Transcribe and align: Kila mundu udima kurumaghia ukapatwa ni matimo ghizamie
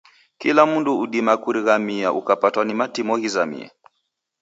Kila 0.39 0.61
mundu 0.71 0.91
udima 1.03 1.33
kurumaghia 1.43 2.09
ukapatwa 2.19 2.61
ni 2.65 2.73
matimo 2.79 3.13
ghizamie 3.21 3.67